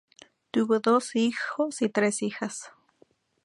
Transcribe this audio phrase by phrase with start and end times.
[0.49, 2.71] Tuvo dos hijos y tres hijas.